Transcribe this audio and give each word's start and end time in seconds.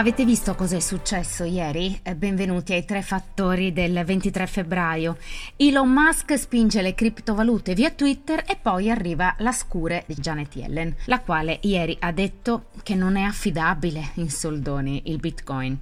Avete 0.00 0.24
visto 0.24 0.54
cosa 0.54 0.76
è 0.76 0.80
successo 0.80 1.44
ieri? 1.44 2.00
Eh, 2.02 2.14
benvenuti 2.14 2.72
ai 2.72 2.86
tre 2.86 3.02
fattori 3.02 3.70
del 3.70 4.02
23 4.02 4.46
febbraio. 4.46 5.18
Elon 5.56 5.90
Musk 5.92 6.38
spinge 6.38 6.80
le 6.80 6.94
criptovalute 6.94 7.74
via 7.74 7.90
Twitter 7.90 8.42
e 8.46 8.56
poi 8.56 8.90
arriva 8.90 9.34
la 9.40 9.52
scure 9.52 10.04
di 10.06 10.14
Janet 10.14 10.56
Yellen, 10.56 10.96
la 11.04 11.20
quale 11.20 11.58
ieri 11.64 11.98
ha 12.00 12.12
detto 12.12 12.68
che 12.82 12.94
non 12.94 13.16
è 13.16 13.24
affidabile 13.24 14.12
in 14.14 14.30
soldoni 14.30 15.02
il 15.10 15.18
Bitcoin. 15.18 15.78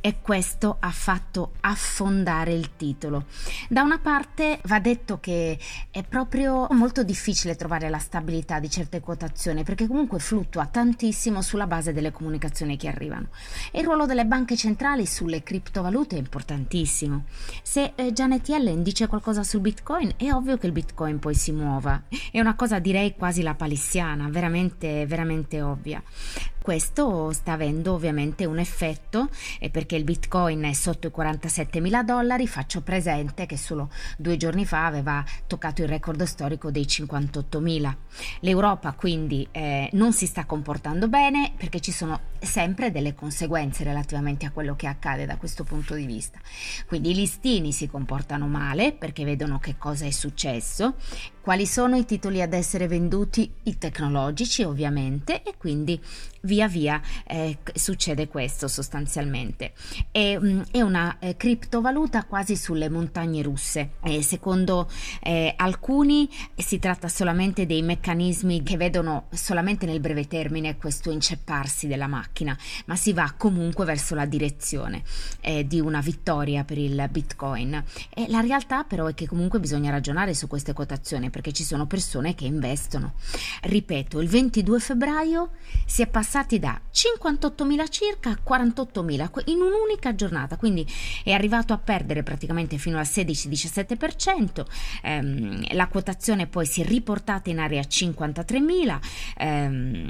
E 0.00 0.16
questo 0.20 0.78
ha 0.80 0.90
fatto 0.90 1.52
affondare 1.60 2.52
il 2.52 2.74
titolo. 2.74 3.26
Da 3.68 3.82
una 3.82 4.00
parte 4.00 4.58
va 4.64 4.80
detto 4.80 5.20
che 5.20 5.56
è 5.92 6.02
proprio 6.02 6.66
molto 6.70 7.04
difficile 7.04 7.54
trovare 7.54 7.88
la 7.88 8.00
stabilità 8.00 8.58
di 8.58 8.68
certe 8.68 8.98
quotazioni 8.98 9.62
perché 9.62 9.86
comunque 9.86 10.18
fluttua 10.18 10.66
tantissimo 10.66 11.40
sulla 11.40 11.68
base 11.68 11.92
delle 11.92 12.10
comunicazioni 12.10 12.76
che 12.76 12.88
arrivano. 12.88 13.28
E 13.70 13.80
il 13.80 13.84
ruolo 13.84 14.06
delle 14.06 14.26
banche 14.26 14.56
centrali 14.56 15.06
sulle 15.06 15.42
criptovalute 15.42 16.16
è 16.16 16.18
importantissimo. 16.18 17.24
Se 17.62 17.92
eh, 17.94 18.12
Janet 18.12 18.48
Yellen 18.48 18.82
dice 18.82 19.06
qualcosa 19.06 19.42
sul 19.42 19.60
Bitcoin, 19.60 20.14
è 20.16 20.32
ovvio 20.32 20.58
che 20.58 20.66
il 20.66 20.72
Bitcoin 20.72 21.18
poi 21.18 21.34
si 21.34 21.52
muova. 21.52 22.02
È 22.30 22.40
una 22.40 22.54
cosa 22.54 22.78
direi 22.78 23.14
quasi 23.16 23.42
la 23.42 23.54
palissiana, 23.54 24.28
veramente, 24.28 25.06
veramente 25.06 25.60
ovvia. 25.62 26.02
Questo 26.62 27.32
sta 27.32 27.52
avendo 27.52 27.94
ovviamente 27.94 28.44
un 28.44 28.58
effetto 28.58 29.30
e 29.58 29.70
perché 29.70 29.96
il 29.96 30.04
bitcoin 30.04 30.64
è 30.64 30.74
sotto 30.74 31.06
i 31.06 31.10
47 31.10 31.80
mila 31.80 32.02
dollari 32.02 32.46
faccio 32.46 32.82
presente 32.82 33.46
che 33.46 33.56
solo 33.56 33.90
due 34.18 34.36
giorni 34.36 34.66
fa 34.66 34.84
aveva 34.84 35.24
toccato 35.46 35.80
il 35.80 35.88
record 35.88 36.22
storico 36.24 36.70
dei 36.70 36.86
58 36.86 37.60
mila. 37.60 37.96
L'Europa 38.40 38.92
quindi 38.92 39.48
eh, 39.50 39.88
non 39.92 40.12
si 40.12 40.26
sta 40.26 40.44
comportando 40.44 41.08
bene 41.08 41.52
perché 41.56 41.80
ci 41.80 41.92
sono 41.92 42.20
sempre 42.38 42.90
delle 42.90 43.14
conseguenze 43.14 43.82
relativamente 43.82 44.44
a 44.44 44.50
quello 44.50 44.76
che 44.76 44.86
accade 44.86 45.24
da 45.24 45.38
questo 45.38 45.64
punto 45.64 45.94
di 45.94 46.04
vista. 46.04 46.38
Quindi 46.86 47.10
i 47.10 47.14
listini 47.14 47.72
si 47.72 47.88
comportano 47.88 48.46
male 48.46 48.92
perché 48.92 49.24
vedono 49.24 49.58
che 49.58 49.76
cosa 49.78 50.04
è 50.04 50.10
successo, 50.10 50.94
quali 51.40 51.66
sono 51.66 51.96
i 51.96 52.04
titoli 52.04 52.42
ad 52.42 52.52
essere 52.52 52.86
venduti, 52.86 53.50
i 53.64 53.78
tecnologici 53.78 54.62
ovviamente 54.62 55.42
e 55.42 55.54
quindi 55.56 56.00
via 56.42 56.68
via 56.68 57.00
eh, 57.26 57.58
succede 57.74 58.28
questo 58.28 58.68
sostanzialmente. 58.68 59.72
È, 60.10 60.38
mm, 60.38 60.60
è 60.70 60.80
una 60.80 61.18
eh, 61.18 61.36
criptovaluta 61.36 62.24
quasi 62.24 62.56
sulle 62.56 62.88
montagne 62.88 63.42
russe. 63.42 63.92
E 64.02 64.22
secondo 64.22 64.88
eh, 65.22 65.52
alcuni 65.56 66.28
si 66.56 66.78
tratta 66.78 67.08
solamente 67.08 67.66
dei 67.66 67.82
meccanismi 67.82 68.62
che 68.62 68.76
vedono 68.76 69.26
solamente 69.32 69.86
nel 69.86 70.00
breve 70.00 70.26
termine 70.26 70.76
questo 70.76 71.10
incepparsi 71.10 71.86
della 71.86 72.06
macchina, 72.06 72.56
ma 72.86 72.96
si 72.96 73.12
va 73.12 73.34
comunque 73.36 73.84
verso 73.84 74.14
la 74.14 74.26
direzione 74.26 75.02
eh, 75.40 75.66
di 75.66 75.80
una 75.80 76.00
vittoria 76.00 76.64
per 76.64 76.78
il 76.78 77.08
Bitcoin. 77.10 77.82
E 78.12 78.26
la 78.28 78.40
realtà 78.40 78.84
però 78.84 79.06
è 79.06 79.14
che 79.14 79.26
comunque 79.26 79.60
bisogna 79.60 79.90
ragionare 79.90 80.34
su 80.34 80.46
queste 80.46 80.72
quotazioni 80.72 81.29
perché 81.30 81.52
ci 81.52 81.64
sono 81.64 81.86
persone 81.86 82.34
che 82.34 82.44
investono. 82.44 83.14
Ripeto, 83.62 84.20
il 84.20 84.28
22 84.28 84.80
febbraio 84.80 85.50
si 85.86 86.02
è 86.02 86.06
passati 86.06 86.58
da 86.58 86.80
58.000 86.92 87.88
circa 87.88 88.30
a 88.30 88.38
48.000 88.46 89.42
in 89.46 89.60
un'unica 89.60 90.14
giornata, 90.14 90.56
quindi 90.56 90.86
è 91.24 91.32
arrivato 91.32 91.72
a 91.72 91.78
perdere 91.78 92.22
praticamente 92.22 92.78
fino 92.78 92.98
al 92.98 93.06
16-17%, 93.06 94.64
ehm, 95.02 95.74
la 95.74 95.88
quotazione 95.88 96.46
poi 96.46 96.66
si 96.66 96.82
è 96.82 96.84
riportata 96.84 97.50
in 97.50 97.58
area 97.58 97.80
53.000 97.80 98.98
ehm, 99.36 100.08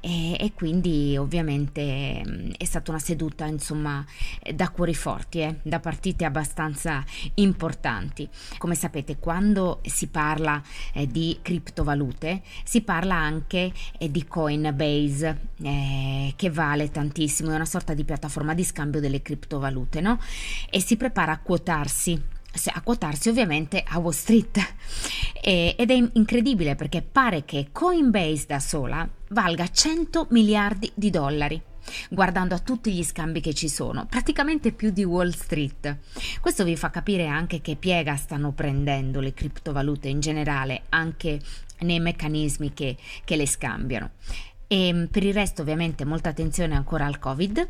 e, 0.00 0.36
e, 0.38 0.52
quindi 0.54 1.16
ovviamente 1.16 1.80
ehm, 1.80 2.52
è 2.56 2.64
stata 2.64 2.90
una 2.90 2.98
seduta 3.00 3.46
insomma 3.46 4.04
da 4.52 4.68
cuori 4.70 4.94
forti, 4.94 5.40
eh, 5.40 5.58
da 5.62 5.80
partite 5.80 6.24
abbastanza 6.24 7.04
importanti. 7.34 8.28
Come 8.58 8.74
sapete 8.74 9.18
quando 9.18 9.80
si 9.84 10.01
parla 10.06 10.62
eh, 10.92 11.06
di 11.06 11.38
criptovalute 11.42 12.42
si 12.64 12.82
parla 12.82 13.16
anche 13.16 13.72
eh, 13.98 14.10
di 14.10 14.26
Coinbase 14.26 15.48
eh, 15.62 16.32
che 16.36 16.50
vale 16.50 16.90
tantissimo, 16.90 17.50
è 17.50 17.54
una 17.54 17.64
sorta 17.64 17.94
di 17.94 18.04
piattaforma 18.04 18.54
di 18.54 18.64
scambio 18.64 19.00
delle 19.00 19.22
criptovalute 19.22 20.00
no? 20.00 20.18
e 20.70 20.80
si 20.80 20.96
prepara 20.96 21.32
a 21.32 21.38
quotarsi 21.38 22.20
a 22.74 22.82
quotarsi 22.82 23.30
ovviamente 23.30 23.82
a 23.86 23.98
Wall 23.98 24.12
Street 24.12 24.74
e, 25.40 25.74
ed 25.78 25.90
è 25.90 26.10
incredibile 26.12 26.74
perché 26.74 27.00
pare 27.00 27.46
che 27.46 27.68
Coinbase 27.72 28.44
da 28.46 28.58
sola 28.60 29.08
valga 29.28 29.66
100 29.66 30.26
miliardi 30.30 30.90
di 30.94 31.08
dollari 31.08 31.62
guardando 32.10 32.54
a 32.54 32.58
tutti 32.58 32.92
gli 32.92 33.04
scambi 33.04 33.40
che 33.40 33.54
ci 33.54 33.68
sono, 33.68 34.06
praticamente 34.06 34.72
più 34.72 34.90
di 34.90 35.04
Wall 35.04 35.30
Street. 35.30 35.96
Questo 36.40 36.64
vi 36.64 36.76
fa 36.76 36.90
capire 36.90 37.26
anche 37.26 37.60
che 37.60 37.76
piega 37.76 38.16
stanno 38.16 38.52
prendendo 38.52 39.20
le 39.20 39.34
criptovalute 39.34 40.08
in 40.08 40.20
generale, 40.20 40.82
anche 40.90 41.40
nei 41.80 42.00
meccanismi 42.00 42.72
che, 42.72 42.96
che 43.24 43.36
le 43.36 43.46
scambiano. 43.46 44.10
E 44.66 45.08
per 45.10 45.24
il 45.24 45.34
resto 45.34 45.62
ovviamente 45.62 46.04
molta 46.04 46.30
attenzione 46.30 46.74
ancora 46.74 47.06
al 47.06 47.18
Covid 47.18 47.68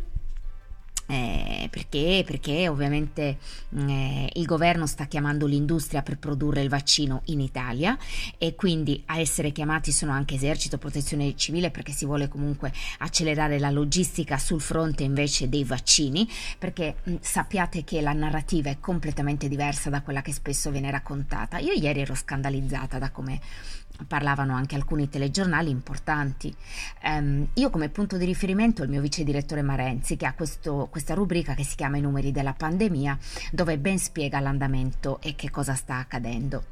perché? 1.73 2.23
Perché 2.27 2.69
ovviamente 2.69 3.39
mm, 3.75 3.89
eh, 3.89 4.29
il 4.35 4.45
governo 4.45 4.87
sta 4.87 5.07
chiamando 5.07 5.47
l'industria 5.47 6.03
per 6.03 6.19
produrre 6.19 6.61
il 6.61 6.69
vaccino 6.69 7.23
in 7.27 7.41
Italia 7.41 7.97
e 8.37 8.55
quindi 8.55 9.03
a 9.07 9.19
essere 9.19 9.53
chiamati 9.53 9.91
sono 9.91 10.13
anche 10.13 10.35
esercito, 10.35 10.77
protezione 10.77 11.35
civile 11.35 11.71
perché 11.71 11.93
si 11.93 12.05
vuole 12.05 12.29
comunque 12.29 12.71
accelerare 12.99 13.59
la 13.59 13.71
logistica 13.71 14.37
sul 14.37 14.61
fronte 14.61 15.03
invece 15.03 15.49
dei 15.49 15.65
vaccini 15.65 16.29
perché 16.59 16.97
mh, 17.03 17.11
mm, 17.11 17.17
sappiate 17.21 17.85
che 17.85 18.03
la 18.03 18.13
narrativa 18.13 18.69
è 18.69 18.77
completamente 18.79 19.49
diversa 19.49 19.89
da 19.89 20.03
quella 20.03 20.21
che 20.21 20.35
spesso 20.35 20.71
viene 20.71 20.91
raccontata. 20.91 21.57
Io 21.57 21.73
ieri 21.73 22.03
ero 22.03 22.15
scandalizzata 22.15 22.99
da 22.99 23.11
come 23.11 23.41
parlavano 24.07 24.55
anche 24.55 24.75
alcuni 24.75 25.09
telegiornali 25.09 25.71
importanti. 25.71 26.55
Um, 27.05 27.49
io 27.55 27.71
come 27.71 27.89
punto 27.89 28.17
di 28.17 28.25
riferimento 28.25 28.83
il 28.83 28.89
mio 28.89 29.01
vice 29.01 29.25
direttore 29.25 29.63
Marenzi 29.63 30.17
che 30.17 30.27
ha 30.27 30.35
questo, 30.35 30.89
questa 30.91 31.15
rubrica 31.15 31.55
che 31.55 31.65
si 31.65 31.77
chiama 31.77 31.97
I 31.97 32.01
numeri 32.01 32.33
della 32.33 32.55
pandemia 32.55 33.19
dove 33.51 33.79
ben 33.79 33.99
spiega 33.99 34.41
l'andamento 34.41 35.21
e 35.21 35.35
che 35.35 35.51
cosa 35.51 35.75
sta 35.75 35.97
accadendo 35.97 36.72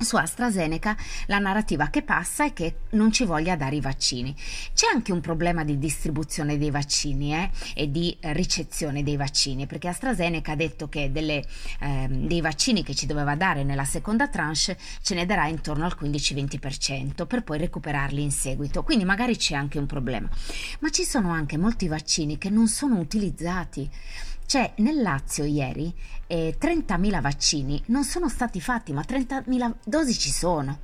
su 0.00 0.16
AstraZeneca 0.16 0.96
la 1.26 1.38
narrativa 1.38 1.88
che 1.88 2.02
passa 2.02 2.44
è 2.44 2.52
che 2.52 2.80
non 2.90 3.12
ci 3.12 3.24
voglia 3.24 3.56
dare 3.56 3.76
i 3.76 3.80
vaccini. 3.80 4.34
C'è 4.74 4.86
anche 4.92 5.12
un 5.12 5.20
problema 5.20 5.64
di 5.64 5.78
distribuzione 5.78 6.58
dei 6.58 6.70
vaccini 6.70 7.34
eh, 7.34 7.50
e 7.74 7.90
di 7.90 8.16
ricezione 8.20 9.02
dei 9.02 9.16
vaccini, 9.16 9.66
perché 9.66 9.88
AstraZeneca 9.88 10.52
ha 10.52 10.56
detto 10.56 10.88
che 10.88 11.12
delle, 11.12 11.44
eh, 11.80 12.08
dei 12.08 12.40
vaccini 12.40 12.82
che 12.82 12.94
ci 12.94 13.06
doveva 13.06 13.34
dare 13.36 13.64
nella 13.64 13.84
seconda 13.84 14.28
tranche 14.28 14.48
ce 14.50 15.14
ne 15.14 15.26
darà 15.26 15.46
intorno 15.46 15.84
al 15.84 15.96
15-20% 15.98 17.26
per 17.26 17.42
poi 17.42 17.58
recuperarli 17.58 18.22
in 18.22 18.30
seguito. 18.30 18.82
Quindi 18.82 19.04
magari 19.04 19.36
c'è 19.36 19.54
anche 19.54 19.78
un 19.78 19.86
problema. 19.86 20.28
Ma 20.80 20.90
ci 20.90 21.04
sono 21.04 21.30
anche 21.30 21.56
molti 21.56 21.88
vaccini 21.88 22.38
che 22.38 22.50
non 22.50 22.68
sono 22.68 22.98
utilizzati. 22.98 23.88
Cioè, 24.50 24.72
nel 24.78 25.00
Lazio 25.00 25.44
ieri 25.44 25.94
eh, 26.26 26.56
30.000 26.60 27.20
vaccini 27.20 27.80
non 27.86 28.02
sono 28.02 28.28
stati 28.28 28.60
fatti, 28.60 28.92
ma 28.92 29.04
30.000 29.06 29.74
dosi 29.84 30.18
ci 30.18 30.32
sono 30.32 30.80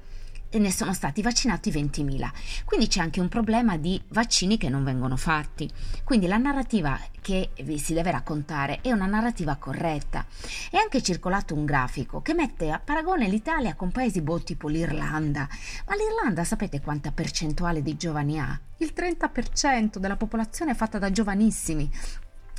e 0.51 0.61
ne 0.61 0.71
sono 0.71 0.93
stati 0.93 1.21
vaccinati 1.21 1.73
20.000. 1.73 2.31
Quindi 2.65 2.87
c'è 2.87 3.01
anche 3.01 3.19
un 3.19 3.27
problema 3.27 3.77
di 3.77 4.01
vaccini 4.11 4.57
che 4.57 4.69
non 4.69 4.85
vengono 4.85 5.17
fatti. 5.17 5.69
Quindi 6.05 6.29
la 6.29 6.37
narrativa 6.37 6.97
che 7.21 7.51
vi 7.65 7.77
si 7.81 7.93
deve 7.93 8.13
raccontare 8.13 8.83
è 8.83 8.93
una 8.93 9.07
narrativa 9.07 9.57
corretta. 9.57 10.25
È 10.71 10.77
anche 10.77 11.03
circolato 11.03 11.53
un 11.57 11.65
grafico 11.65 12.23
che 12.23 12.35
mette 12.35 12.71
a 12.71 12.79
paragone 12.79 13.27
l'Italia 13.27 13.75
con 13.75 13.91
paesi 13.91 14.23
boh 14.23 14.45
tipo 14.45 14.69
l'Irlanda. 14.69 15.49
Ma 15.89 15.95
l'Irlanda 15.97 16.45
sapete 16.45 16.81
quanta 16.81 17.11
percentuale 17.11 17.83
di 17.83 17.97
giovani 17.97 18.39
ha? 18.39 18.61
Il 18.77 18.93
30% 18.95 19.97
della 19.97 20.17
popolazione 20.17 20.71
è 20.71 20.75
fatta 20.77 20.99
da 20.99 21.11
giovanissimi 21.11 21.91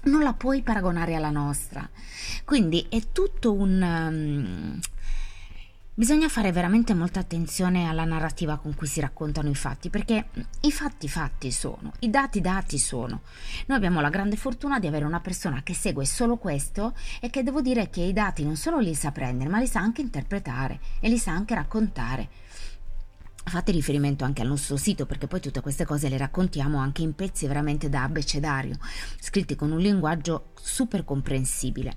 non 0.08 0.24
la 0.24 0.34
puoi 0.34 0.62
paragonare 0.62 1.16
alla 1.16 1.30
nostra. 1.30 1.88
Quindi 2.44 2.86
è 2.90 3.02
tutto 3.12 3.54
un... 3.54 3.82
Um, 3.82 4.80
bisogna 5.94 6.30
fare 6.30 6.52
veramente 6.52 6.94
molta 6.94 7.20
attenzione 7.20 7.90
alla 7.90 8.06
narrativa 8.06 8.58
con 8.58 8.76
cui 8.76 8.86
si 8.86 9.00
raccontano 9.00 9.50
i 9.50 9.56
fatti, 9.56 9.90
perché 9.90 10.28
i 10.62 10.72
fatti 10.72 11.10
fatti 11.10 11.52
sono, 11.52 11.92
i 12.02 12.12
dati 12.12 12.40
dati 12.40 12.78
sono. 12.78 13.22
Noi 13.66 13.78
abbiamo 13.78 14.00
la 14.00 14.10
grande 14.10 14.36
fortuna 14.36 14.80
di 14.80 14.86
avere 14.86 15.06
una 15.06 15.22
persona 15.22 15.64
che 15.64 15.74
segue 15.74 16.06
solo 16.06 16.38
questo 16.38 16.96
e 17.20 17.32
che 17.32 17.42
devo 17.42 17.62
dire 17.62 17.90
che 17.90 18.02
i 18.02 18.14
dati 18.14 18.44
non 18.44 18.56
solo 18.56 18.78
li 18.78 18.94
sa 18.94 19.12
prendere, 19.12 19.50
ma 19.50 19.58
li 19.58 19.66
sa 19.66 19.80
anche 19.80 20.02
interpretare 20.02 20.80
e 21.00 21.10
li 21.10 21.18
sa 21.18 21.32
anche 21.32 21.56
raccontare. 21.56 22.30
Fate 23.50 23.72
riferimento 23.72 24.24
anche 24.24 24.42
al 24.42 24.48
nostro 24.48 24.78
sito 24.78 25.06
perché 25.06 25.28
poi 25.28 25.40
tutte 25.40 25.62
queste 25.62 25.86
cose 25.86 26.10
le 26.10 26.18
raccontiamo 26.18 26.78
anche 26.80 27.02
in 27.02 27.14
pezzi 27.14 27.48
veramente 27.48 27.90
da 27.90 28.04
abbecedario, 28.04 28.78
scritti 29.20 29.56
con 29.56 29.72
un 29.72 29.80
linguaggio 29.80 30.52
super 30.60 31.04
comprensibile. 31.04 31.96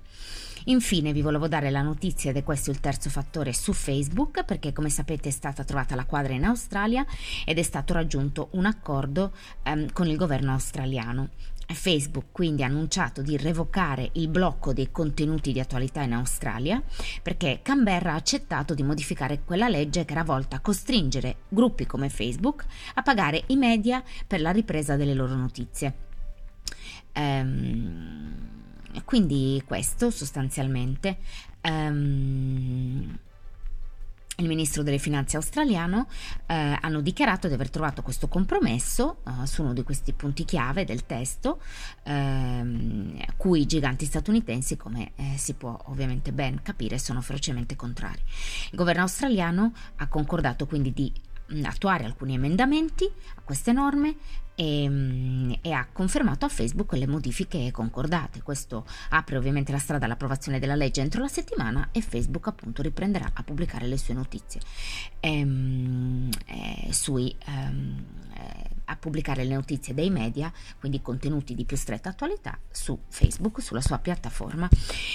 Infine 0.65 1.13
vi 1.13 1.23
volevo 1.23 1.49
dare 1.49 1.71
la 1.71 1.83
notizia 1.83 2.31
ed 2.31 2.37
è 2.37 2.45
questo 2.45 2.71
il 2.71 2.81
terzo 2.81 3.09
fattore 3.09 3.53
su 3.53 3.73
Facebook 3.73 4.45
perché 4.45 4.73
come 4.73 4.91
sapete 4.91 5.29
è 5.29 5.33
stata 5.33 5.65
trovata 5.65 5.95
la 5.95 6.05
quadra 6.05 6.35
in 6.35 6.45
Australia 6.45 7.05
ed 7.45 7.59
è 7.59 7.63
stato 7.63 7.93
raggiunto 7.93 8.49
un 8.53 8.67
accordo 8.67 9.33
ehm, 9.63 9.93
con 9.93 10.07
il 10.07 10.17
governo 10.17 10.53
australiano. 10.53 11.31
Facebook 11.73 12.27
quindi 12.33 12.63
ha 12.63 12.67
annunciato 12.67 13.23
di 13.23 13.37
revocare 13.37 14.11
il 14.15 14.29
blocco 14.29 14.73
dei 14.73 14.91
contenuti 14.91 15.53
di 15.53 15.61
attualità 15.61 16.03
in 16.03 16.13
Australia 16.13 16.83
perché 17.23 17.61
Canberra 17.63 18.13
ha 18.13 18.17
accettato 18.17 18.75
di 18.75 18.83
modificare 18.83 19.43
quella 19.45 19.69
legge 19.69 20.05
che 20.05 20.13
era 20.13 20.25
volta 20.25 20.57
a 20.57 20.61
costringere 20.61 21.37
gruppi 21.49 21.87
come 21.87 22.09
Facebook 22.09 22.65
a 22.95 23.03
pagare 23.03 23.45
i 23.47 23.57
media 23.57 24.03
per 24.27 24.41
la 24.41 24.51
ripresa 24.51 24.97
delle 24.97 25.15
loro 25.15 25.35
notizie. 25.35 25.95
Ehm, 27.13 28.49
quindi 29.05 29.63
questo 29.67 30.11
sostanzialmente. 30.11 31.19
Ehm, 31.61 33.19
il 34.41 34.49
ministro 34.49 34.83
delle 34.83 34.99
finanze 34.99 35.37
australiano 35.37 36.09
eh, 36.47 36.79
hanno 36.81 37.03
dichiarato 37.03 37.47
di 37.47 37.53
aver 37.53 37.69
trovato 37.69 38.01
questo 38.01 38.27
compromesso 38.27 39.19
eh, 39.27 39.47
su 39.47 39.63
uno 39.63 39.75
di 39.75 39.83
questi 39.83 40.13
punti 40.13 40.45
chiave 40.45 40.85
del 40.85 41.05
testo, 41.05 41.61
a 42.05 42.65
cui 43.37 43.61
i 43.61 43.67
giganti 43.67 44.07
statunitensi, 44.07 44.77
come 44.77 45.13
eh, 45.17 45.35
si 45.37 45.53
può 45.55 45.79
ovviamente 45.87 46.33
ben 46.33 46.63
capire, 46.63 46.99
sono 46.99 47.21
ferocemente 47.21 47.77
contrari. 47.77 48.21
Il 48.71 48.79
governo 48.79 49.03
australiano 49.03 49.73
ha 49.97 50.09
concordato 50.09 50.67
quindi 50.67 50.93
di 50.93 51.13
attuare 51.63 52.05
alcuni 52.05 52.35
emendamenti 52.35 53.11
a 53.37 53.41
queste 53.43 53.73
norme 53.73 54.17
e, 54.61 55.59
e, 55.63 55.73
ha 55.73 55.87
confermato 55.91 56.45
a 56.45 56.49
Facebook 56.49 56.93
le 56.93 57.07
modifiche 57.07 57.71
concordate. 57.73 58.43
Questo 58.43 58.85
apre 59.11 59.39
ovviamente 59.39 59.73
la 59.73 59.79
strada 59.79 60.05
all'approvazione 60.05 60.59
della 60.59 60.75
legge 60.75 61.01
entro 61.01 61.23
la 61.23 61.29
settimana 61.29 61.89
e 61.93 62.03
Facebook 62.03 62.47
appunto 62.49 62.83
riprenderà 62.83 63.31
a 63.33 63.43
pubblicare 63.43 63.87
le 63.87 63.97
sue 63.97 64.13
notizie 64.13 64.61
ehm, 65.21 66.29
eh, 66.45 66.93
sui, 66.93 67.35
ehm, 67.47 68.05
eh, 68.35 68.71
a 68.85 68.97
pubblicare 68.97 69.45
le 69.45 69.55
notizie 69.55 69.95
dei 69.95 70.11
media, 70.11 70.53
quindi 70.79 71.01
contenuti 71.01 71.55
di 71.55 71.65
più 71.65 71.79
stretta 71.79 72.11
attualità 72.11 72.59
su 72.71 72.99
Facebook, 73.09 73.63
sulla 73.63 73.81
sua 73.81 73.99
piattaforma. 73.99 74.69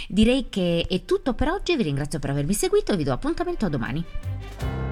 Direi 0.07 0.49
che 0.49 0.87
è 0.89 1.05
tutto 1.05 1.35
per 1.35 1.49
oggi, 1.49 1.75
vi 1.75 1.83
ringrazio 1.83 2.17
per 2.17 2.31
avermi 2.31 2.53
seguito 2.53 2.93
e 2.93 2.97
vi 2.97 3.03
do 3.03 3.13
appuntamento 3.13 3.65
a 3.67 3.69
domani. 3.69 4.84